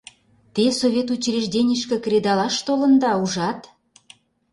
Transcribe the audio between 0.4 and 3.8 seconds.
Те Совет учрежденийышке кредалаш толында, ужат!